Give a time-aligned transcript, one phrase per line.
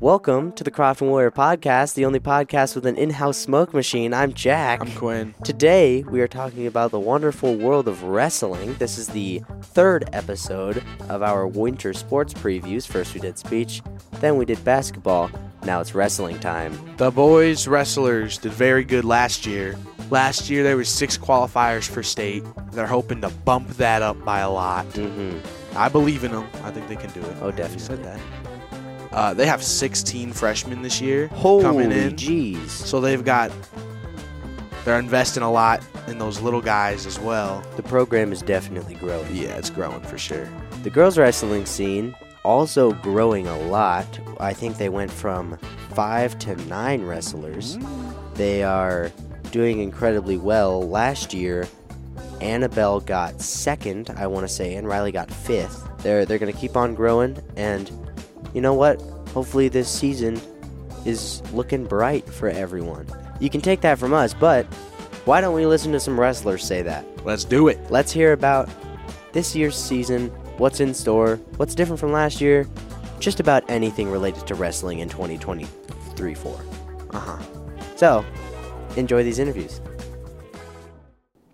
[0.00, 4.14] Welcome to the Crofton Warrior podcast, the only podcast with an in house smoke machine.
[4.14, 4.80] I'm Jack.
[4.80, 5.34] I'm Quinn.
[5.44, 8.74] Today, we are talking about the wonderful world of wrestling.
[8.78, 12.86] This is the third episode of our winter sports previews.
[12.86, 13.82] First, we did speech,
[14.20, 15.30] then, we did basketball.
[15.64, 16.78] Now it's wrestling time.
[16.96, 19.76] The boys wrestlers did very good last year.
[20.10, 22.42] Last year, there was six qualifiers for state.
[22.72, 24.86] They're hoping to bump that up by a lot.
[24.94, 25.76] Mm-hmm.
[25.76, 26.48] I believe in them.
[26.64, 27.36] I think they can do it.
[27.42, 27.78] Oh, You definitely.
[27.80, 28.18] said that.
[29.12, 32.16] Uh, they have 16 freshmen this year Holy coming in.
[32.16, 32.68] jeez.
[32.68, 33.50] So they've got.
[34.84, 37.62] They're investing a lot in those little guys as well.
[37.76, 39.34] The program is definitely growing.
[39.34, 40.48] Yeah, it's growing for sure.
[40.82, 44.06] The girls wrestling scene also growing a lot.
[44.38, 45.58] I think they went from
[45.90, 47.78] five to nine wrestlers.
[48.34, 49.10] They are
[49.50, 50.88] doing incredibly well.
[50.88, 51.68] Last year,
[52.40, 55.86] Annabelle got second, I want to say, and Riley got fifth.
[55.98, 57.90] They're they're gonna keep on growing, and
[58.54, 59.00] you know what?
[59.32, 60.40] Hopefully this season
[61.04, 63.06] is looking bright for everyone.
[63.40, 64.66] You can take that from us, but
[65.24, 67.04] why don't we listen to some wrestlers say that?
[67.24, 67.78] Let's do it.
[67.90, 68.68] Let's hear about
[69.32, 72.66] this year's season, what's in store, what's different from last year,
[73.18, 76.60] just about anything related to wrestling in 2023 4.
[77.10, 77.38] Uh huh.
[77.96, 78.24] So,
[78.96, 79.80] enjoy these interviews.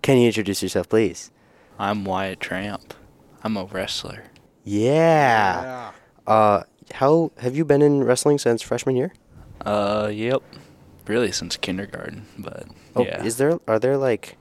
[0.03, 1.31] Can you introduce yourself, please?
[1.79, 2.95] I'm Wyatt Tramp.
[3.43, 4.23] I'm a wrestler.
[4.65, 5.93] Yeah.
[6.27, 6.33] yeah.
[6.33, 6.63] Uh,
[6.95, 9.13] how have you been in wrestling since freshman year?
[9.65, 10.43] Uh, yep.
[11.07, 13.23] Really since kindergarten, but Oh, yeah.
[13.23, 14.37] is there are there like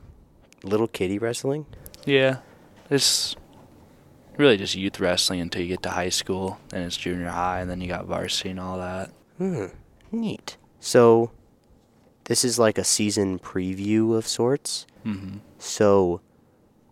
[0.63, 1.65] little kiddie wrestling?
[2.05, 2.37] yeah.
[2.89, 3.35] It's
[4.37, 7.69] really just youth wrestling until you get to high school, then it's junior high, and
[7.69, 9.09] then you got varsity and all that.
[9.39, 9.65] Hmm,
[10.11, 10.57] neat.
[10.79, 11.31] So,
[12.25, 14.85] this is like a season preview of sorts.
[15.03, 15.37] Mm-hmm.
[15.57, 16.21] So,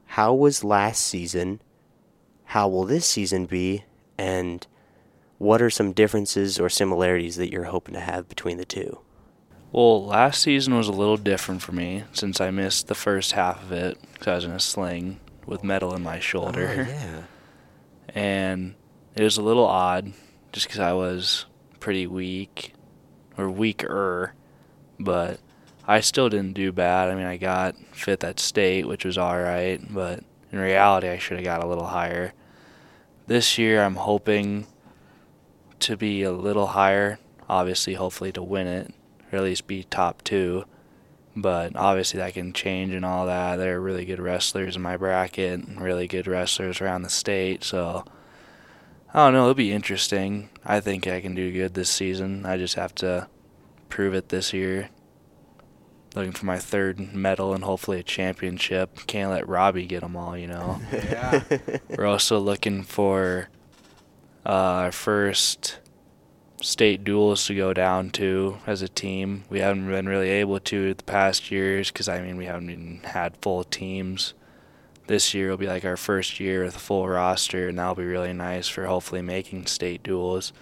[0.08, 1.62] how was last season?
[2.46, 3.84] How will this season be?
[4.18, 4.66] And
[5.44, 9.00] what are some differences or similarities that you're hoping to have between the two?
[9.74, 13.62] Well, last season was a little different for me since I missed the first half
[13.62, 16.88] of it because I was in a sling with metal in my shoulder.
[16.88, 17.24] Oh, yeah.
[18.10, 18.76] and
[19.16, 20.14] it was a little odd
[20.54, 21.46] just because I was
[21.82, 22.74] pretty weak
[23.38, 24.36] or weaker,
[24.98, 25.42] but
[25.86, 27.10] I still didn't do bad.
[27.10, 31.18] I mean, I got fifth at state, which was all right, but in reality, I
[31.18, 32.34] should have got a little higher.
[33.28, 34.68] This year, I'm hoping
[35.84, 38.94] to be a little higher, obviously, hopefully to win it,
[39.32, 40.66] or at least be top two.
[41.36, 43.56] But obviously, that can change and all that.
[43.56, 47.64] There are really good wrestlers in my bracket, and really good wrestlers around the state.
[47.64, 48.06] So,
[49.14, 49.44] I don't know.
[49.44, 50.50] It'll be interesting.
[50.64, 52.46] I think I can do good this season.
[52.46, 53.28] I just have to
[53.90, 54.90] prove it this year.
[56.16, 59.08] Looking for my third medal and hopefully a championship.
[59.08, 60.80] Can't let Robbie get them all, you know.
[60.92, 61.44] Yeah.
[61.90, 63.50] We're also looking for
[64.46, 65.80] uh, our first
[66.62, 69.44] state duels to go down to as a team.
[69.50, 73.02] We haven't been really able to the past years because I mean we haven't even
[73.04, 74.34] had full teams.
[75.08, 78.06] This year will be like our first year with a full roster, and that'll be
[78.06, 80.54] really nice for hopefully making state duels.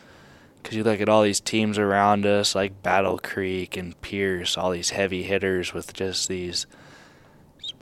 [0.61, 4.71] Because you look at all these teams around us, like Battle Creek and Pierce, all
[4.71, 6.65] these heavy hitters with just these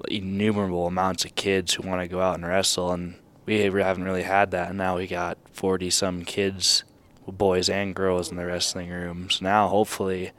[0.09, 3.15] innumerable amounts of kids who want to go out and wrestle, and
[3.49, 4.69] we haven't really had that.
[4.69, 6.83] And now we got 40 some kids,
[7.27, 9.41] boys and girls, in the wrestling rooms.
[9.41, 10.31] Now, hopefully,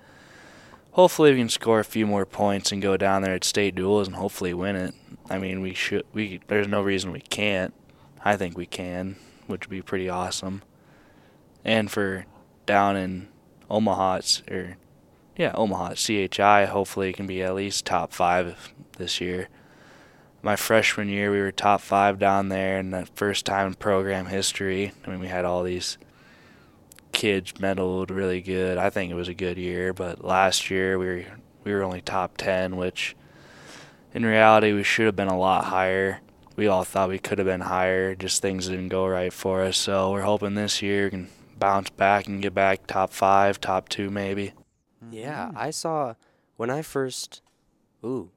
[0.93, 4.07] hopefully we can score a few more points and go down there at state duels
[4.07, 4.95] and hopefully win it.
[5.29, 6.05] I mean, we should.
[6.13, 7.75] We there's no reason we can't.
[8.25, 9.17] I think we can,
[9.47, 10.63] which would be pretty awesome.
[11.65, 12.27] And for
[12.67, 13.29] down in
[13.69, 14.77] Omaha, it's, or
[15.37, 19.49] yeah, Omaha CHI, hopefully it can be at least top five this year.
[20.43, 24.27] My freshman year, we were top five down there, and the first time in program
[24.27, 24.93] history.
[25.05, 25.99] I mean, we had all these
[27.13, 28.79] kids medaled really good.
[28.79, 31.25] I think it was a good year, but last year we were
[31.65, 33.15] we were only top ten, which
[34.15, 36.21] in reality we should have been a lot higher.
[36.57, 39.77] We all thought we could have been higher, just things didn't go right for us.
[39.77, 41.29] So we're hoping this year we can
[41.59, 44.53] bounce back and get back top five, top two maybe.
[45.11, 45.59] Yeah, mm-hmm.
[45.59, 46.15] I saw
[46.57, 47.43] when I first.
[48.03, 48.31] Ooh,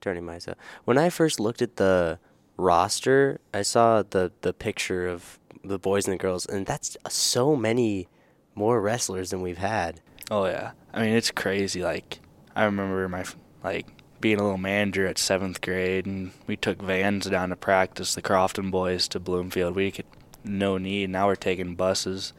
[0.00, 0.56] turning myself.
[0.84, 2.18] When I first looked at the
[2.56, 7.56] roster, I saw the the picture of the boys and the girls, and that's so
[7.56, 8.08] many
[8.54, 10.00] more wrestlers than we've had.
[10.30, 11.82] Oh yeah, I mean it's crazy.
[11.82, 12.20] Like
[12.54, 13.24] I remember my
[13.62, 13.86] like
[14.20, 18.22] being a little manager at seventh grade, and we took vans down to practice the
[18.22, 19.74] Crofton boys to Bloomfield.
[19.74, 20.06] We could
[20.44, 21.10] no need.
[21.10, 22.32] Now we're taking buses.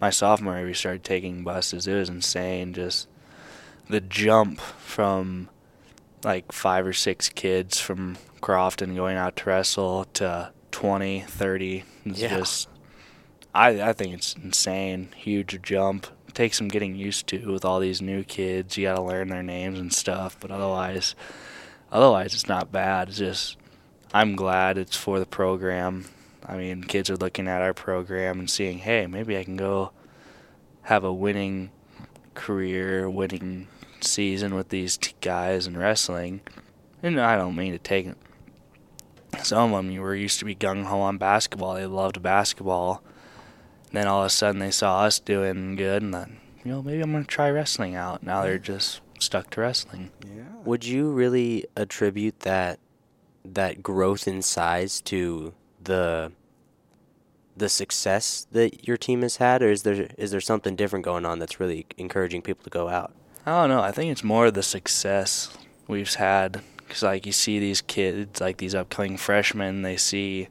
[0.00, 1.86] My sophomore year, we started taking buses.
[1.86, 2.74] It was insane.
[2.74, 3.08] Just
[3.88, 5.48] the jump from
[6.24, 11.84] like five or six kids from Crofton going out to wrestle to 20, 30.
[12.04, 12.38] It's Yeah.
[12.38, 12.68] just
[13.54, 16.06] I I think it's insane, huge jump.
[16.28, 18.76] It takes some getting used to with all these new kids.
[18.76, 21.14] You got to learn their names and stuff, but otherwise,
[21.92, 23.08] otherwise it's not bad.
[23.10, 23.56] It's just
[24.12, 26.06] I'm glad it's for the program.
[26.46, 29.92] I mean, kids are looking at our program and seeing, hey, maybe I can go
[30.82, 31.70] have a winning
[32.34, 33.68] career, winning
[34.06, 36.40] season with these t- guys in wrestling.
[37.02, 38.08] And I don't mean to take.
[39.42, 41.74] Some of them you were used to be gung ho on basketball.
[41.74, 43.02] They loved basketball.
[43.92, 47.02] Then all of a sudden they saw us doing good, and then you know maybe
[47.02, 48.22] I'm gonna try wrestling out.
[48.22, 50.10] Now they're just stuck to wrestling.
[50.24, 50.44] Yeah.
[50.64, 52.78] Would you really attribute that
[53.44, 55.52] that growth in size to
[55.82, 56.32] the
[57.56, 61.24] the success that your team has had, or is there is there something different going
[61.24, 63.12] on that's really encouraging people to go out?
[63.46, 63.82] I don't know.
[63.82, 65.56] I think it's more of the success
[65.86, 66.62] we've had.
[66.76, 70.48] Because, like, you see these kids, like these upcoming freshmen, they see,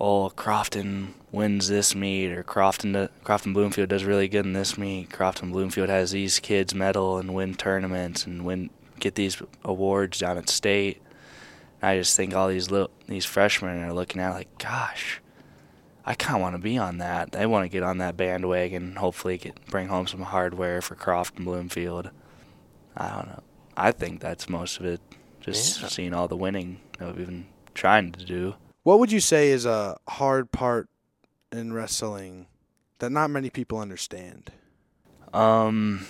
[0.00, 5.10] oh, Crofton wins this meet, or Crofton, Crofton Bloomfield does really good in this meet.
[5.10, 10.38] Crofton Bloomfield has these kids medal and win tournaments and win get these awards down
[10.38, 11.00] at state.
[11.80, 15.20] And I just think all these little these freshmen are looking at like, gosh,
[16.08, 17.32] I kind of want to be on that.
[17.32, 18.96] They want to get on that bandwagon.
[18.96, 22.10] Hopefully, get bring home some hardware for Crofton Bloomfield.
[22.96, 23.42] I don't know.
[23.76, 25.02] I think that's most of it.
[25.42, 25.88] Just Yeah.
[25.88, 28.54] seeing all the winning that we've been trying to do.
[28.84, 30.88] What would you say is a hard part
[31.52, 32.46] in wrestling
[33.00, 34.50] that not many people understand?
[35.34, 36.06] Um,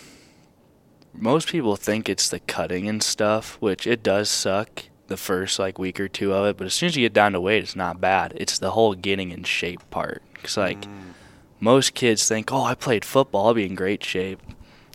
[1.12, 5.78] most people think it's the cutting and stuff, which it does suck the first like
[5.78, 6.56] week or two of it.
[6.56, 8.32] But as soon as you get down to weight, it's not bad.
[8.36, 10.22] It's the whole getting in shape part.
[10.42, 11.12] Cause like mm.
[11.60, 14.40] most kids think, oh, I played football, I'll be in great shape.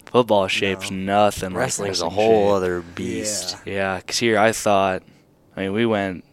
[0.06, 1.54] Football shape's nothing.
[1.56, 2.56] Wrestling's a whole shape.
[2.56, 3.58] other beast.
[3.66, 5.02] Yeah, cause here I thought,
[5.58, 6.24] I mean, we went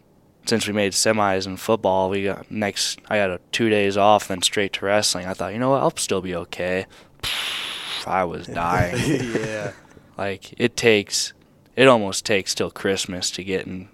[0.45, 2.09] since we made semis in football.
[2.09, 2.99] We got next.
[3.09, 5.25] I got a two days off, then straight to wrestling.
[5.25, 6.85] I thought, you know what, I'll still be okay.
[8.07, 8.97] I was dying.
[9.35, 9.71] yeah.
[10.17, 11.33] like it takes,
[11.75, 13.89] it almost takes till Christmas to get in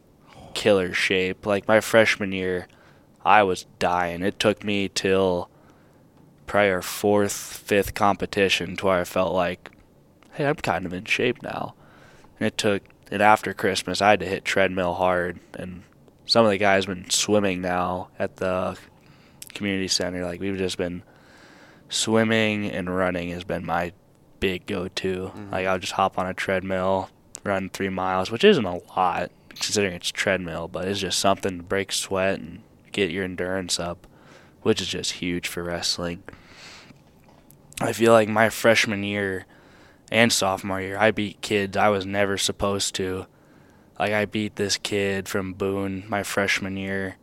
[0.53, 1.45] killer shape.
[1.45, 2.68] Like my freshman year,
[3.24, 4.24] I was dying.
[4.24, 5.50] It took me till
[6.47, 9.71] probably our fourth, fifth competition to where I felt like,
[10.33, 11.75] hey, I'm kind of in shape now.
[12.39, 15.39] And it took, and after Christmas, I had to hit treadmill hard.
[15.53, 15.83] And
[16.25, 18.77] some of the guys been swimming now at the
[19.53, 20.23] community center.
[20.25, 21.03] Like we've just been
[21.89, 23.94] swimming and running has been my
[24.39, 25.31] big go-to.
[25.35, 25.51] Mm-hmm.
[25.51, 27.09] Like I'll just hop on a treadmill,
[27.47, 31.63] run three miles, which isn't a lot considering it's treadmill, but it's just something to
[31.63, 32.61] break sweat and
[32.91, 34.05] get your endurance up,
[34.61, 36.23] which is just huge for wrestling.
[37.79, 39.45] I feel like my freshman year
[40.11, 43.25] and sophomore year, I beat kids I was never supposed to.
[43.99, 47.17] Like I beat this kid from Boone my freshman year.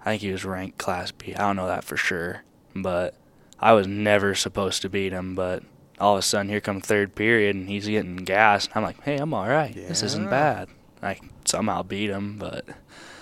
[0.00, 1.34] I think he was ranked Class B.
[1.34, 2.42] I don't know that for sure,
[2.74, 3.14] but
[3.58, 5.34] I was never supposed to beat him.
[5.34, 5.62] But
[5.98, 8.68] all of a sudden, here come third period, and he's getting gas.
[8.74, 9.74] I'm like, hey, I'm all right.
[9.74, 10.68] This isn't bad.
[11.02, 12.72] I somehow beat him, but I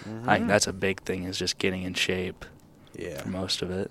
[0.09, 0.27] Mm-hmm.
[0.29, 2.45] think that's a big thing is just getting in shape
[2.95, 3.23] Yeah.
[3.23, 3.91] for most of it.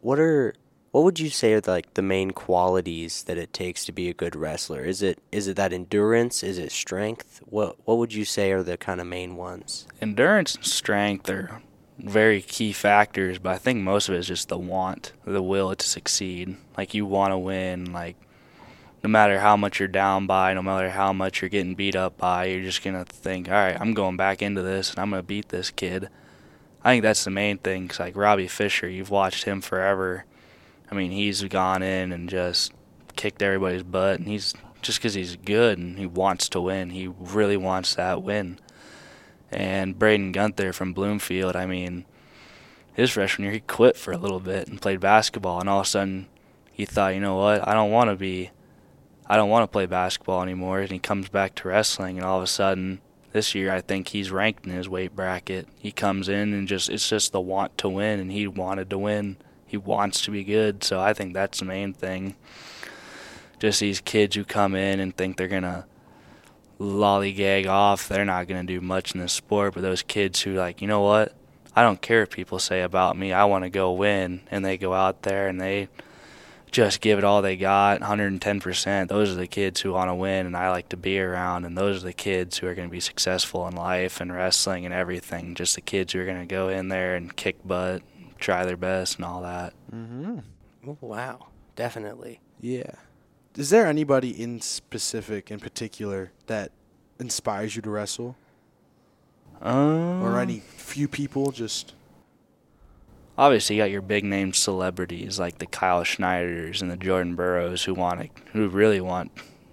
[0.00, 0.54] What are
[0.90, 4.10] what would you say are the, like the main qualities that it takes to be
[4.10, 4.84] a good wrestler?
[4.84, 6.42] Is it is it that endurance?
[6.42, 7.40] Is it strength?
[7.46, 9.86] What what would you say are the kind of main ones?
[10.02, 11.62] endurance and strength are
[11.98, 15.74] very key factors, but I think most of it is just the want, the will
[15.74, 16.56] to succeed.
[16.76, 18.16] Like you want to win, like
[19.02, 22.18] no matter how much you're down by, no matter how much you're getting beat up
[22.18, 25.22] by, you're just gonna think, all right, I'm going back into this and I'm gonna
[25.22, 26.08] beat this kid.
[26.84, 27.88] I think that's the main thing.
[27.88, 30.24] Cause like Robbie Fisher, you've watched him forever.
[30.90, 32.72] I mean, he's gone in and just
[33.16, 36.90] kicked everybody's butt, and he's just because he's good and he wants to win.
[36.90, 38.58] He really wants that win.
[39.52, 42.04] And Braden Gunther from Bloomfield, I mean,
[42.94, 45.60] his freshman year, he quit for a little bit and played basketball.
[45.60, 46.28] And all of a sudden,
[46.72, 47.66] he thought, you know what?
[47.66, 48.50] I don't want to be,
[49.26, 50.80] I don't want to play basketball anymore.
[50.80, 52.18] And he comes back to wrestling.
[52.18, 53.00] And all of a sudden,
[53.32, 55.68] this year, I think he's ranked in his weight bracket.
[55.78, 58.20] He comes in and just, it's just the want to win.
[58.20, 59.36] And he wanted to win.
[59.66, 60.84] He wants to be good.
[60.84, 62.36] So I think that's the main thing.
[63.58, 65.86] Just these kids who come in and think they're going to,
[66.82, 69.74] lollygag off, they're not going to do much in this sport.
[69.74, 71.34] But those kids who, like, you know what?
[71.74, 73.32] I don't care what people say about me.
[73.32, 74.42] I want to go win.
[74.50, 75.88] And they go out there and they
[76.70, 79.08] just give it all they got, 110%.
[79.08, 81.64] Those are the kids who want to win and I like to be around.
[81.64, 84.84] And those are the kids who are going to be successful in life and wrestling
[84.84, 85.54] and everything.
[85.54, 88.02] Just the kids who are going to go in there and kick butt,
[88.38, 89.74] try their best, and all that.
[89.94, 90.38] Mm-hmm.
[90.88, 92.40] Oh, wow, definitely.
[92.60, 92.94] Yeah.
[93.56, 96.72] Is there anybody in specific, in particular, that
[97.18, 98.36] inspires you to wrestle,
[99.60, 101.94] Um, or any few people just?
[103.38, 107.84] obviously you got your big name celebrities like the Kyle Snyders and the Jordan Burroughs
[107.84, 109.32] who want to, who really want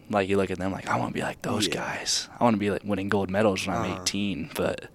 [0.09, 1.74] like you look at them like I want to be like those Yeah.
[1.75, 2.29] guys.
[2.39, 4.01] I want to be like winning gold medals when I'm Uh-huh.
[4.01, 4.86] 18, but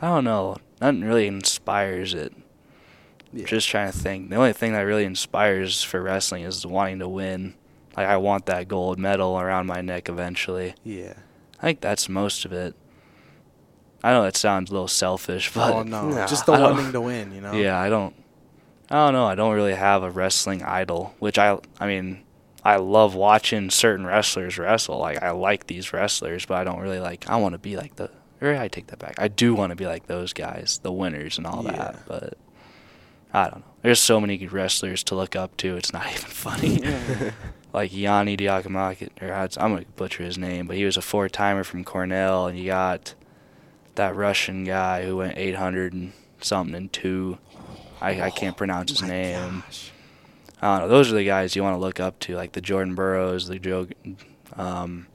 [0.00, 0.56] I don't know.
[0.80, 2.32] Nothing really inspires it.
[3.32, 3.46] Yeah.
[3.46, 4.30] Just trying to think.
[4.30, 7.54] The only thing that really inspires for wrestling is wanting to win.
[7.96, 10.74] Like I want that gold medal around my neck eventually.
[10.84, 11.14] yeah.
[11.60, 12.74] I think that's most of it.
[14.02, 16.26] I know that sounds a little selfish, oh, but oh no, Nah.
[16.26, 17.32] just the I don't- wanting to win.
[17.32, 17.52] You know.
[17.52, 18.14] yeah, I don't.
[18.90, 19.26] I don't know.
[19.26, 21.58] I don't really have a wrestling idol, which I.
[21.78, 22.24] I mean,
[22.64, 24.98] I love watching certain wrestlers wrestle.
[24.98, 27.28] Like I like these wrestlers, but I don't really like.
[27.30, 28.10] I want to be like the.
[28.40, 29.14] Or I take that back.
[29.18, 31.72] I do want to be like those guys, the winners and all Yeah.
[31.76, 32.06] that.
[32.08, 32.34] But
[33.32, 33.64] I don't know.
[33.82, 35.76] There's so many wrestlers to look up to.
[35.76, 36.78] It's not even funny.
[37.72, 41.28] like Yianni Diakomakis, or I- I'm gonna butcher his name, but he was a four
[41.28, 43.14] timer from Cornell, and you got
[43.94, 47.38] that Russian guy who went 800 and something and two.
[48.00, 49.60] I, I can't pronounce his My name.
[49.66, 49.90] gosh.
[50.60, 50.94] I don't know.
[50.94, 53.58] Those are the guys you want to look up to, like the Jordan Burroughs, the
[53.58, 53.86] Joe,
[54.56, 55.06] um,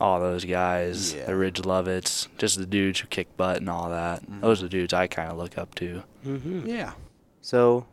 [0.00, 1.26] all those guys, Yeah.
[1.26, 4.28] the Ridge Lovetts, just the dudes who kick butt and all that.
[4.28, 4.40] Mhm.
[4.40, 6.02] Those are the dudes I kind of look up to.
[6.26, 6.66] Mm-hmm.
[6.66, 6.92] Yeah.
[7.40, 7.86] So,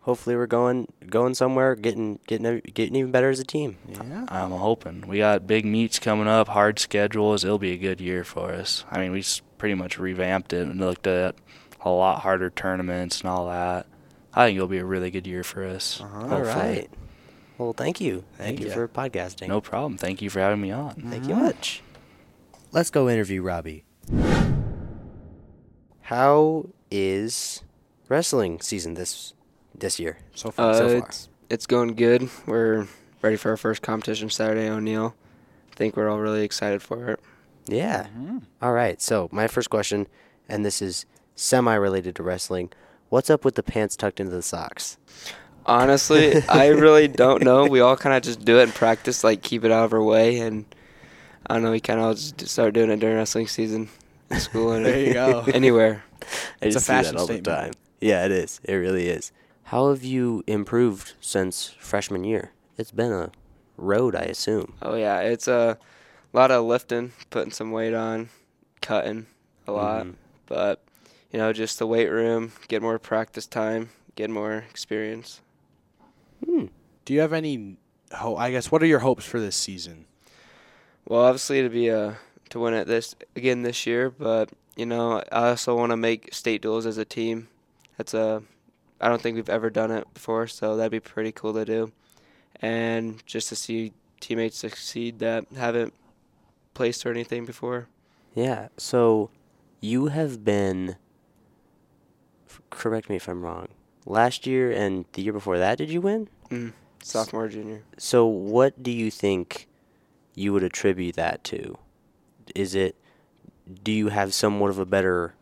[0.00, 3.76] hopefully, we're going going somewhere, getting getting getting even better as a team.
[3.88, 4.26] Yeah.
[4.28, 5.06] I'm hoping.
[5.06, 7.44] We got big meets coming up, hard schedules.
[7.44, 8.84] It'll be a good year for us.
[8.90, 9.24] I mean, we
[9.58, 11.34] pretty much revamped it and looked at
[11.80, 13.86] a lot harder tournaments and all that.
[14.34, 16.00] I think it'll be a really good year for us.
[16.00, 16.16] Uh-huh.
[16.20, 16.46] All hopefully.
[16.54, 16.90] right.
[17.56, 18.24] Well, thank you.
[18.36, 18.74] Thank, Thank you ya.
[18.74, 19.48] for podcasting.
[19.48, 19.98] No problem.
[19.98, 20.94] Thank you for having me on.
[20.94, 21.82] Thank you much.
[22.70, 23.84] Let's go interview Robbie.
[26.02, 27.62] How is
[28.08, 29.32] wrestling season this
[29.74, 30.18] this year?
[30.34, 30.70] So far.
[30.70, 31.08] Uh, so far.
[31.08, 32.28] It's it's going good.
[32.46, 32.86] We're
[33.22, 35.14] ready for our first competition Saturday, O'Neill.
[35.72, 37.20] I think we're all really excited for it.
[37.66, 38.06] Yeah.
[38.18, 38.42] Mhm.
[38.62, 39.00] All right.
[39.00, 40.06] So my first question,
[40.48, 42.70] and this is semi-related to wrestling.
[43.10, 44.98] What's up with the pants tucked into the socks?
[45.66, 47.64] Honestly, I really don't know.
[47.66, 50.02] We all kind of just do it in practice, like keep it out of our
[50.02, 50.64] way, and
[51.46, 51.70] I don't know.
[51.70, 53.88] We kind of just start doing it during wrestling season
[54.30, 55.44] in school and There you go.
[55.52, 56.04] anywhere.
[56.22, 57.46] I It's a just see that fashion all the statement.
[57.46, 57.72] time.
[58.00, 58.60] Yeah, it is.
[58.64, 59.32] It really is.
[59.64, 62.52] How have you improved since freshman year?
[62.76, 63.30] It's been a
[63.76, 64.74] road, I assume.
[64.80, 65.78] Oh yeah, it's a
[66.32, 68.28] lot of lifting, putting some weight on,
[68.80, 69.26] cutting
[69.66, 70.14] a lot, Mhm.
[70.46, 70.80] but
[71.32, 75.40] you know, just the weight room, get more practice time, get more experience.
[76.44, 76.66] Hmm.
[77.04, 77.76] Do you have any?
[78.12, 78.70] Ho- I guess.
[78.70, 80.06] What are your hopes for this season?
[81.06, 82.18] Well, obviously to be a
[82.50, 86.32] to win it this again this year, but you know I also want to make
[86.32, 87.48] state duels as a team.
[87.98, 88.42] That's a
[89.00, 91.92] I don't think we've ever done it before, so that'd be pretty cool to do,
[92.56, 95.94] and just to see teammates succeed that haven't
[96.74, 97.88] placed or anything before.
[98.34, 98.68] Yeah.
[98.76, 99.30] So
[99.80, 100.96] you have been.
[102.70, 103.68] Correct me if I'm wrong.
[104.06, 106.28] Last year and the year before that, did you win?
[106.50, 106.72] Mm.
[107.02, 107.82] Sophomore, junior.
[107.98, 109.68] So what do you think
[110.34, 111.78] you would attribute that to?
[112.54, 112.96] Is it
[113.82, 115.34] do you have somewhat of a better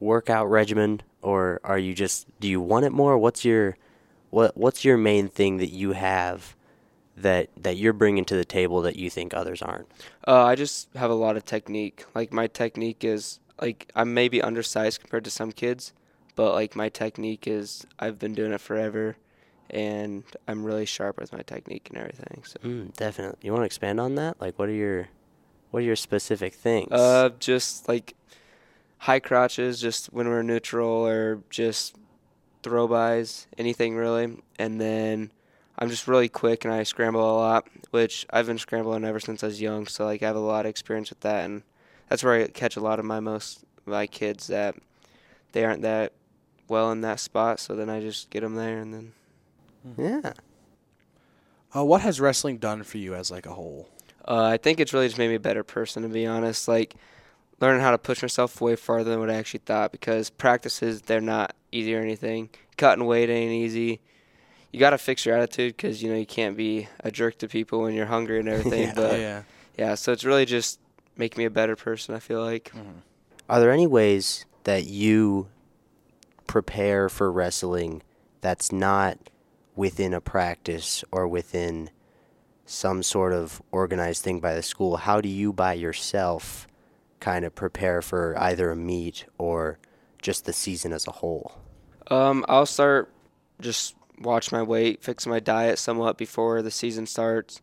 [0.00, 3.18] workout regimen or are you just do you want it more?
[3.18, 3.76] What's your
[4.30, 6.54] what what's your main thing that you have
[7.16, 9.88] that that you're bringing to the table that you think others aren't?
[10.26, 12.04] Uh, I just have a lot of technique.
[12.14, 15.92] Like my technique is like I'm maybe undersized compared to some kids,
[16.36, 19.16] but like my technique is I've been doing it forever,
[19.70, 22.42] and I'm really sharp with my technique and everything.
[22.44, 23.38] So Mm, definitely.
[23.42, 24.40] You want to expand on that?
[24.40, 25.08] Like what are your
[25.70, 26.92] what are your specific things?
[26.92, 28.14] uh, just like
[28.98, 31.96] high crotches, just when we're neutral, or just
[32.62, 35.32] throw bys, anything really, and then.
[35.80, 39.44] I'm just really quick and I scramble a lot, which I've been scrambling ever since
[39.44, 39.86] I was young.
[39.86, 41.62] So like I have a lot of experience with that, and
[42.08, 44.74] that's where I catch a lot of my most my kids that
[45.52, 46.14] they aren't that
[46.66, 47.60] well in that spot.
[47.60, 49.12] So then I just get them there, and then
[49.96, 50.32] yeah.
[51.76, 53.88] Uh, what has wrestling done for you as like a whole?
[54.28, 56.68] uh, I think it's really just made me a better person to be honest.
[56.68, 56.94] Like
[57.60, 61.20] learning how to push myself way farther than what I actually thought because practices they're
[61.20, 62.50] not easy or anything.
[62.76, 64.00] Cutting weight ain't easy.
[64.70, 67.48] You got to fix your attitude because you know you can't be a jerk to
[67.48, 68.88] people when you're hungry and everything.
[68.88, 68.94] Yeah.
[68.94, 69.42] But yeah.
[69.76, 70.78] yeah, so it's really just
[71.16, 72.14] making me a better person.
[72.14, 72.70] I feel like.
[72.74, 73.00] Mm-hmm.
[73.48, 75.48] Are there any ways that you
[76.46, 78.02] prepare for wrestling
[78.42, 79.18] that's not
[79.74, 81.88] within a practice or within
[82.66, 84.98] some sort of organized thing by the school?
[84.98, 86.68] How do you by yourself
[87.20, 89.78] kind of prepare for either a meet or
[90.20, 91.52] just the season as a whole?
[92.08, 93.12] Um, I'll start
[93.60, 97.60] just watch my weight, fix my diet somewhat before the season starts,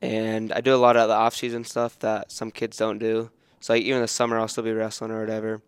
[0.00, 3.30] and I do a lot of the off-season stuff that some kids don't do.
[3.60, 5.62] So like even the summer, I'll still be wrestling or whatever,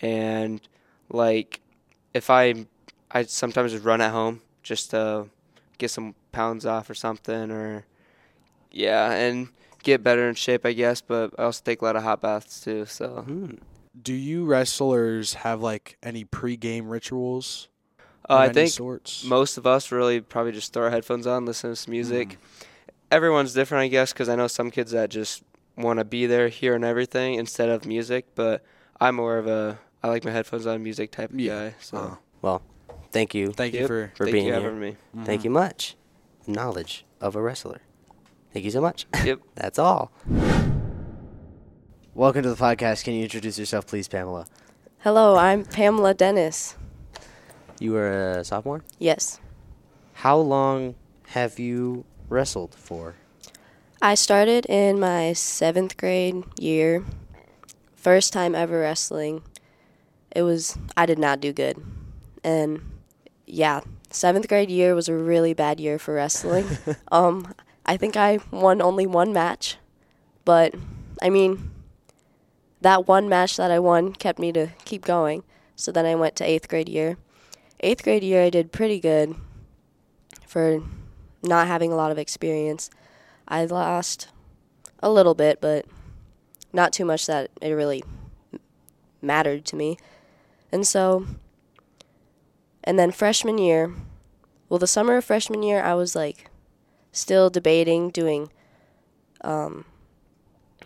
[0.00, 0.60] and
[1.08, 1.60] like
[2.14, 2.66] if I
[3.10, 5.26] I sometimes just run at home just to
[5.78, 7.84] get some pounds off or something, or
[8.70, 9.48] yeah, and
[9.82, 11.00] get better in shape, I guess.
[11.00, 12.86] But I also take a lot of hot baths too.
[12.86, 13.54] So Hmm.
[14.00, 17.68] Do you wrestlers have like any pre-game rituals?
[18.30, 19.24] uh, I think sorts?
[19.24, 22.38] most of us really probably just throw our headphones on, listen to some music.
[23.10, 25.42] Everyone's different, I guess, because I know some kids that just
[25.76, 28.26] want to be there, hearing everything instead of music.
[28.34, 28.64] But
[29.00, 31.70] I'm more of a I like my headphones on music type of Yeah.
[31.70, 31.74] guy.
[31.80, 32.62] So Uh, Well,
[33.12, 33.52] thank you.
[33.52, 34.62] thank you for For thank being you here.
[34.62, 34.96] having me.
[35.24, 35.96] Thank you much.
[36.46, 37.82] Knowledge of a wrestler.
[38.52, 39.06] Thank you so much.
[39.24, 39.40] Yep.
[39.54, 40.12] That's all.
[42.14, 43.04] Welcome to the podcast.
[43.04, 44.46] Can you introduce yourself, please, Pamela?
[44.98, 46.76] Hello, I'm Pamela Dennis.
[47.80, 48.82] You were a sophomore.
[48.98, 49.40] Yes.
[50.14, 50.96] How long
[51.28, 53.14] have you wrestled for?
[54.02, 57.04] I started in my seventh grade year.
[57.94, 59.42] First time ever wrestling.
[60.34, 61.82] It was, I did not do good.
[62.44, 62.82] And
[63.46, 63.80] yeah,
[64.10, 66.66] seventh grade year was a really bad year for wrestling.
[67.12, 67.54] um,
[67.92, 69.76] I think I won only one match.
[70.46, 70.74] But,
[71.20, 71.72] I mean,
[72.80, 75.42] that one match that I won kept me to keep going.
[75.76, 77.18] So then I went to eighth grade year.
[77.80, 79.34] Eighth grade year, I did pretty good
[80.46, 80.82] for
[81.42, 82.88] not having a lot of experience.
[83.46, 84.28] I lost
[85.02, 85.84] a little bit, but
[86.72, 88.02] not too much that it really
[89.20, 89.98] mattered to me.
[90.72, 91.26] And so,
[92.82, 93.92] and then freshman year,
[94.70, 96.46] well, the summer of freshman year, I was like
[97.12, 98.50] still debating doing
[99.42, 99.84] um,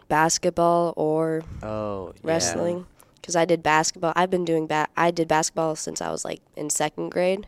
[0.09, 4.13] basketball or Oh, wrestling because I did basketball.
[4.17, 7.47] I've been doing ba- I did basketball since I was like in second grade,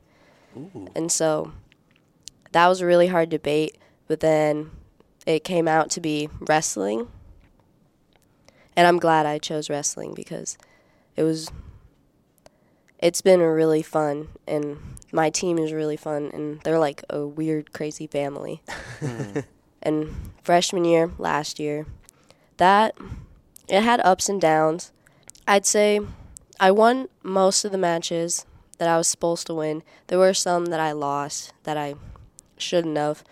[0.56, 0.88] Ooh.
[0.94, 1.52] and so
[2.52, 3.76] that was a really hard debate.
[4.06, 4.70] But then
[5.26, 7.08] it came out to be wrestling,
[8.76, 10.56] and I'm glad I chose wrestling because
[11.16, 11.50] it was.
[12.98, 14.78] It's been really fun, and
[15.12, 18.62] my team is really fun, and they're like a weird, crazy family.
[18.98, 19.38] Hmm.
[19.80, 21.86] and freshman year, last year,
[22.56, 22.96] that
[23.68, 24.90] it had ups and downs.
[25.46, 26.00] I'd say
[26.58, 28.44] I won most of the matches
[28.78, 29.84] that I was supposed to win.
[30.08, 31.94] There were some that I lost that I
[32.56, 33.22] shouldn't have,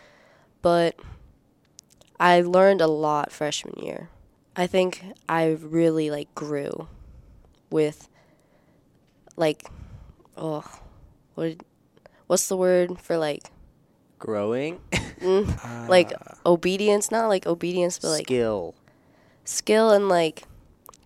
[0.63, 0.95] but
[2.21, 4.09] I learned a lot freshman year.
[4.55, 6.89] I think I really like grew
[7.71, 8.09] with
[9.37, 9.65] like
[10.37, 10.65] oh
[11.35, 11.57] what
[12.27, 13.45] what's the word for like
[14.19, 14.81] Growing.
[15.21, 16.11] mm, like
[16.47, 18.75] obedience, not like obedience but like Skill.
[19.45, 20.45] skill and like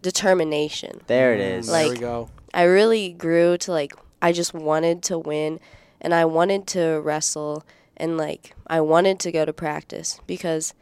[0.02, 1.00] determination.
[1.06, 1.68] There it is.
[1.68, 2.30] like there we go.
[2.54, 5.60] I really grew to like I just wanted to win
[6.00, 7.64] and I wanted to wrestle
[7.96, 10.72] and like I wanted to go to practice because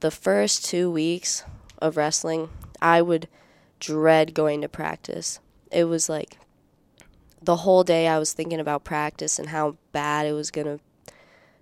[0.00, 1.44] the first 2 weeks
[1.80, 2.50] of wrestling
[2.80, 3.28] I would
[3.80, 5.40] dread going to practice.
[5.70, 6.38] It was like
[7.44, 10.80] the whole day I was thinking about practice and how bad it was going to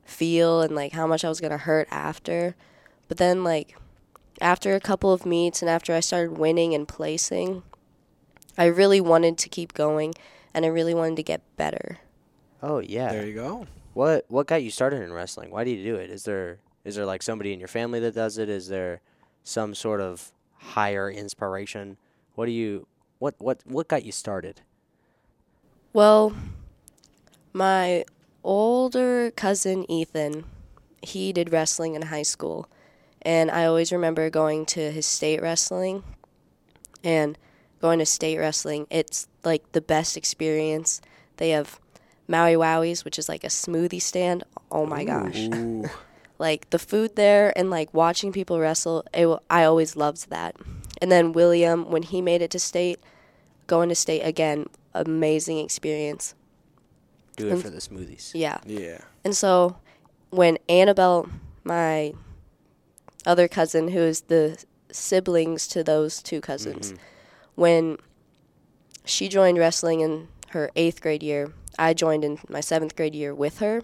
[0.04, 2.54] feel and like how much I was going to hurt after.
[3.08, 3.76] But then like
[4.40, 7.62] after a couple of meets and after I started winning and placing,
[8.58, 10.14] I really wanted to keep going
[10.52, 11.98] and I really wanted to get better.
[12.62, 13.12] Oh yeah.
[13.12, 13.66] There you go.
[13.94, 15.50] What what got you started in wrestling?
[15.50, 16.10] Why do you do it?
[16.10, 18.48] Is there is there like somebody in your family that does it?
[18.48, 19.00] Is there
[19.44, 21.96] some sort of higher inspiration?
[22.34, 22.86] What do you
[23.18, 24.60] what what what got you started?
[25.92, 26.34] Well,
[27.52, 28.04] my
[28.44, 30.44] older cousin Ethan,
[31.02, 32.68] he did wrestling in high school.
[33.22, 36.02] And I always remember going to his state wrestling
[37.04, 37.36] and
[37.80, 38.86] going to state wrestling.
[38.88, 41.00] It's like the best experience.
[41.36, 41.78] They have
[42.28, 44.44] Maui Wowies, which is like a smoothie stand.
[44.70, 45.48] Oh my gosh.
[46.40, 50.56] Like the food there and like watching people wrestle it, i always loved that
[51.02, 52.98] and then william when he made it to state
[53.66, 56.34] going to state again amazing experience
[57.36, 58.32] Do it Um, for the smoothies.
[58.34, 58.98] yeah yeah.
[59.24, 59.76] and so
[60.30, 61.28] when annabelle
[61.64, 62.12] my
[63.26, 66.94] other cousin who is the siblings to those two cousins
[67.54, 67.96] when
[69.04, 73.34] she joined wrestling in her eighth grade year i joined in my seventh grade year
[73.34, 73.82] with her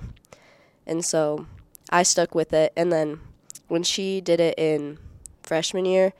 [0.86, 1.46] and so
[1.90, 2.72] I stuck with it.
[2.76, 3.20] And then
[3.68, 4.98] when she did it in
[5.42, 6.12] freshman year,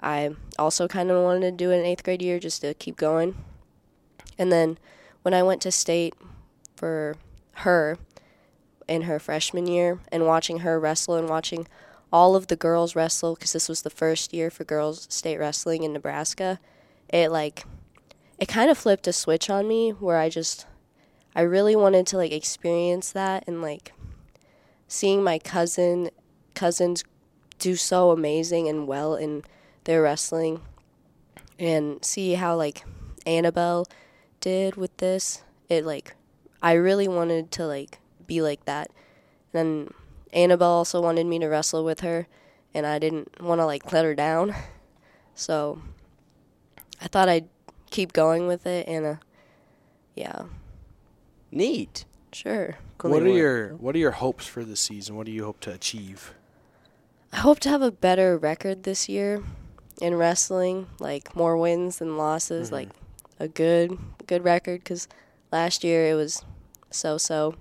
[0.00, 2.96] I also kind of wanted to do it in eighth grade year just to keep
[2.96, 3.36] going.
[4.38, 4.78] And then
[5.22, 6.14] when I went to state
[6.76, 7.16] for
[7.56, 7.98] her
[8.88, 11.66] in her freshman year and watching her wrestle and watching
[12.12, 15.82] all of the girls wrestle because this was the first year for girls state wrestling
[15.82, 16.60] in Nebraska,
[17.08, 17.64] it like
[18.38, 20.66] it kind of flipped a switch on me where I just
[21.34, 23.92] I really wanted to like experience that and like
[24.88, 26.10] seeing my cousin
[26.54, 27.04] cousins
[27.58, 29.44] do so amazing and well in
[29.84, 30.60] their wrestling
[31.58, 32.84] and see how like
[33.24, 33.86] Annabelle
[34.42, 36.14] did with this it like
[36.62, 38.90] I really wanted to like be like that.
[39.52, 39.94] And then
[40.32, 42.26] Annabelle also wanted me to wrestle with her,
[42.74, 44.54] and I didn't want to like let her down.
[45.34, 45.80] So
[47.00, 47.48] I thought I'd
[47.90, 49.14] keep going with it, and uh,
[50.14, 50.42] yeah,
[51.50, 52.04] Neat.
[52.34, 52.76] sure.
[52.98, 55.16] Cool what are your What are your hopes for the season?
[55.16, 56.34] What do you hope to achieve?
[57.32, 59.42] I hope to have a better record this year
[60.02, 62.90] in wrestling, like more wins than losses, like
[63.42, 65.08] a good good record cuz
[65.50, 66.44] last year it was
[66.90, 67.56] so-so.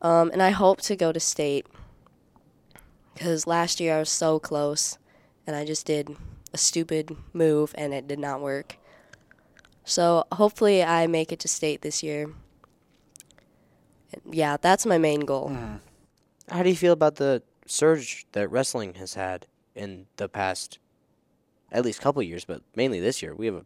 [0.00, 1.66] Um and I hope to go to state
[3.16, 4.98] cuz last year I was so close
[5.46, 6.16] and I just did
[6.52, 8.76] a stupid move and it did not work.
[9.84, 12.30] So hopefully I make it to state this year.
[14.30, 15.50] Yeah, that's my main goal.
[16.48, 20.78] How do you feel about the surge that wrestling has had in the past,
[21.72, 23.34] at least couple years, but mainly this year?
[23.34, 23.64] We have a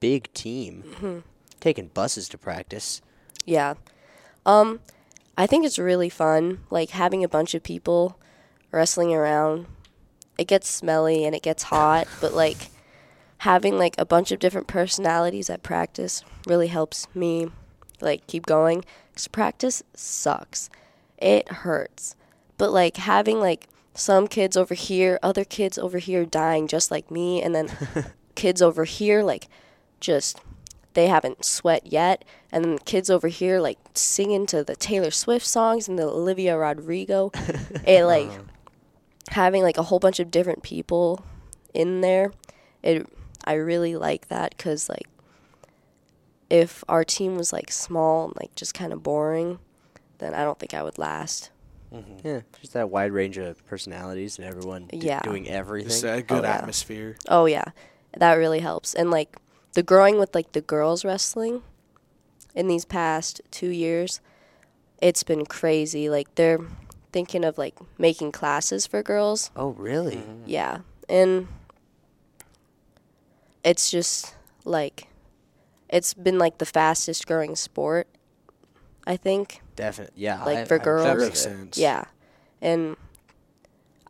[0.00, 1.24] big team
[1.60, 3.00] taking buses to practice.
[3.44, 3.74] Yeah.
[4.44, 4.80] Um,
[5.36, 8.18] I think it's really fun, like having a bunch of people
[8.72, 9.66] wrestling around.
[10.38, 12.70] It gets smelly and it gets hot, but like
[13.38, 17.50] having like a bunch of different personalities at practice really helps me
[18.00, 18.84] like keep going.
[19.14, 20.70] Cause practice sucks.
[21.18, 22.14] It hurts.
[22.56, 27.10] But like having like some kids over here, other kids over here dying just like
[27.10, 27.68] me, and then
[28.34, 29.48] kids over here like
[30.00, 30.40] just
[30.94, 35.10] they haven't sweat yet, and then the kids over here like singing to the Taylor
[35.10, 37.30] Swift songs and the Olivia Rodrigo,
[37.86, 38.42] it like uh-huh.
[39.30, 41.24] having like a whole bunch of different people
[41.74, 42.32] in there.
[42.82, 43.06] It
[43.44, 45.06] I really like that because like
[46.50, 49.58] if our team was like small and like just kind of boring,
[50.18, 51.50] then I don't think I would last.
[51.92, 52.26] Mm-hmm.
[52.26, 55.20] Yeah, just that wide range of personalities and everyone d- Yeah.
[55.20, 55.88] doing everything.
[55.88, 56.56] Just a good oh, yeah.
[56.56, 57.16] atmosphere.
[57.28, 57.64] Oh yeah,
[58.16, 58.94] that really helps.
[58.94, 59.36] And like
[59.78, 61.62] the growing with like the girls wrestling
[62.52, 64.20] in these past two years,
[65.00, 66.10] it's been crazy.
[66.10, 66.58] Like they're
[67.12, 69.52] thinking of like making classes for girls.
[69.54, 70.16] oh, really?
[70.16, 70.42] Mm-hmm.
[70.46, 71.46] Yeah, and
[73.62, 75.06] it's just like
[75.88, 78.08] it's been like the fastest growing sport.
[79.06, 80.20] I think Definitely.
[80.20, 80.42] Yeah.
[80.42, 81.04] Like I- for I'm girls?
[81.04, 81.78] That makes sense.
[81.78, 82.06] Yeah.
[82.60, 82.96] And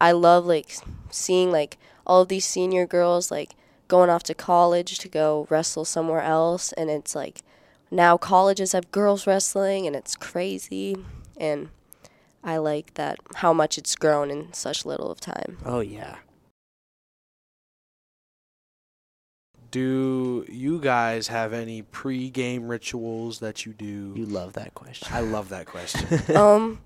[0.00, 0.74] I love like
[1.10, 1.76] seeing like
[2.06, 3.54] all of these senior girls like
[3.88, 7.40] going off to college to go wrestle somewhere else and it's like
[7.90, 10.94] now colleges have girls wrestling and it's crazy
[11.38, 11.70] and
[12.44, 15.58] I like that how much it's grown in such little of time.
[15.64, 16.16] Oh, yeah.
[19.70, 24.14] Do you guys have any pre-game rituals that you do?
[24.16, 25.08] You love that question.
[25.10, 26.36] I love that question.
[26.36, 26.80] um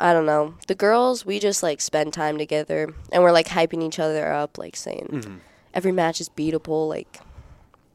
[0.00, 0.54] I don't know.
[0.66, 4.56] The girls, we just like spend time together and we're like hyping each other up
[4.58, 5.40] like saying Mhm.
[5.74, 7.20] Every match is beatable like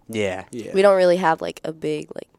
[0.10, 0.46] Yeah.
[0.52, 0.72] Yeah.
[0.74, 2.30] we don't really have like a big like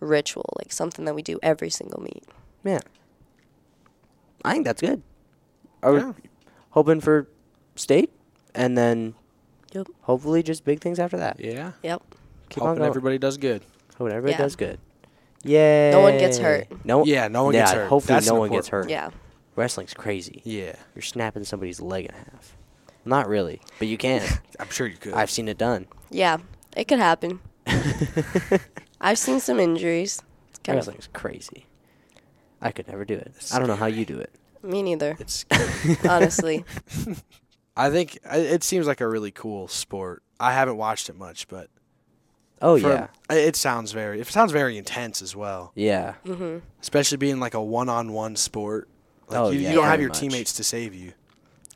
[0.00, 2.24] ritual like something that we do every single meet.
[2.64, 2.80] Yeah.
[4.44, 5.02] I think that's good.
[5.82, 6.12] Are we Yeah.
[6.70, 7.28] hoping for
[7.76, 8.10] state
[8.54, 9.14] and then
[9.72, 9.86] Yep.
[10.02, 11.38] hopefully just big things after that.
[11.40, 11.72] Yeah.
[11.82, 12.02] Yep.
[12.50, 12.88] Keep on Hoping going.
[12.88, 13.62] everybody does good.
[13.98, 14.38] Hoping everybody Yeah.
[14.38, 14.78] does good.
[15.44, 15.90] Yay.
[15.92, 16.66] No one gets hurt.
[16.84, 17.04] No.
[17.04, 17.88] Yeah, no one yeah, gets hurt.
[17.88, 18.88] Hopefully That's no one gets hurt.
[18.90, 19.10] Yeah.
[19.56, 20.40] Wrestling's crazy.
[20.44, 20.74] Yeah.
[20.94, 22.56] You're snapping somebody's leg in half.
[23.04, 24.22] Not really, but you can.
[24.60, 25.14] I'm sure you could.
[25.14, 25.86] I've seen it done.
[26.10, 26.38] Yeah.
[26.76, 27.40] It could happen.
[29.00, 30.22] I've seen some injuries.
[30.50, 31.66] It's kind of Wrestling's crazy.
[32.60, 33.32] I could never do it.
[33.52, 34.30] I don't know how you do it.
[34.62, 35.16] me neither.
[35.18, 35.44] it's.
[36.08, 36.64] honestly.
[37.76, 40.22] I think I- it seems like a really cool sport.
[40.38, 41.68] I haven't watched it much, but
[42.60, 44.20] Oh for- yeah, it it sounds very.
[44.20, 45.72] It sounds very intense as well.
[45.74, 46.14] yeah.
[46.24, 48.88] hmm Especially being like a one-on-one sport.
[49.28, 50.20] Like Oh, you, yeah, you don't have very your much.
[50.20, 51.12] teammates to save you.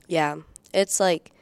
[0.07, 0.37] Yeah.
[0.77, 1.33] It's like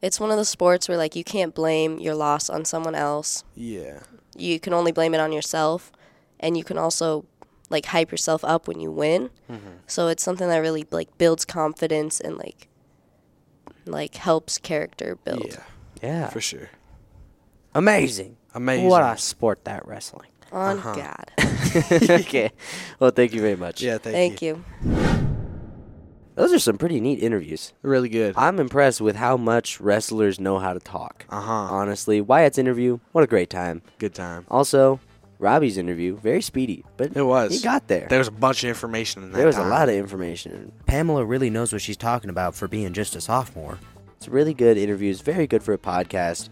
[0.00, 3.42] it's one of the sports where like you can't blame your loss on someone else.
[3.54, 4.00] Yeah.
[4.36, 5.90] You can only blame it on yourself
[6.40, 7.24] and you can also
[7.70, 9.30] like hype yourself up when you win.
[9.50, 9.78] Mhm.
[9.86, 12.68] So it's something that really like builds confidence and like
[13.86, 15.46] like helps character build.
[15.46, 15.62] Yeah.
[16.02, 16.28] Yeah.
[16.30, 16.70] For sure.
[17.74, 18.36] Amazing.
[18.54, 18.88] Amazing.
[18.88, 20.30] What a sport that wrestling.
[20.52, 20.94] On Uh-huh.
[20.94, 21.30] God.
[22.20, 22.52] okay.
[23.00, 23.82] Well, thank you very much.
[23.82, 23.98] Yeah.
[23.98, 24.62] Thank, Thank you.
[24.84, 25.20] you.
[26.34, 27.72] Those are some pretty neat interviews.
[27.82, 28.34] Really good.
[28.36, 31.24] I'm impressed with how much wrestlers know how to talk.
[31.30, 31.52] Uh huh.
[31.52, 33.82] Honestly, Wyatt's interview, what a great time.
[33.98, 34.44] Good time.
[34.50, 34.98] Also,
[35.38, 37.52] Robbie's interview, very speedy, but It was.
[37.52, 38.06] he got there.
[38.08, 39.36] There was a bunch of information in that.
[39.38, 40.72] There was a lot of information.
[40.86, 43.78] Pamela really knows what she's talking about for being just a sophomore.
[44.16, 46.48] It's a really good interviews, very good for a podcast.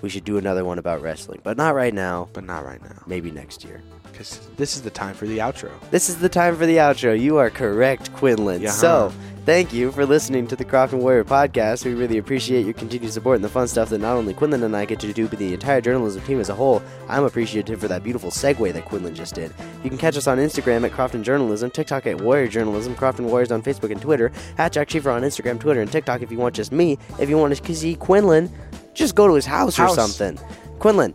[0.00, 2.28] We should do another one about wrestling, but not right now.
[2.32, 3.82] but not right now, Maybe next year.
[4.22, 5.70] Because this is the time for the outro.
[5.90, 7.18] This is the time for the outro.
[7.18, 8.62] You are correct, Quinlan.
[8.62, 8.70] Yeah.
[8.70, 9.12] So,
[9.44, 11.84] Thank you for listening to the Crofton Warrior podcast.
[11.84, 14.76] We really appreciate your continued support and the fun stuff that not only Quinlan and
[14.76, 16.80] I get to do, but the entire journalism team as a whole.
[17.08, 19.52] I'm appreciative for that beautiful segue that Quinlan just did.
[19.82, 23.50] You can catch us on Instagram at Crofton Journalism, TikTok at Warrior Journalism, Crofton Warriors
[23.50, 26.54] on Facebook and Twitter, at Jack Schiefer on Instagram, Twitter, and TikTok if you want
[26.54, 26.96] just me.
[27.18, 28.48] If you want to see Quinlan,
[28.94, 29.98] just go to his house, House.
[29.98, 30.38] or something.
[30.78, 31.14] Quinlan,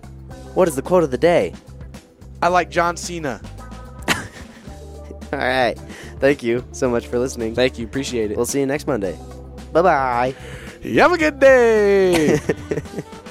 [0.54, 1.54] what is the quote of the day?
[2.42, 3.42] I like John Cena.
[5.34, 5.76] All right.
[6.20, 7.54] Thank you so much for listening.
[7.54, 7.86] Thank you.
[7.86, 8.38] Appreciate it.
[8.38, 9.18] We'll see you next Monday.
[9.74, 10.36] Bye bye.
[10.82, 12.40] You have a good day.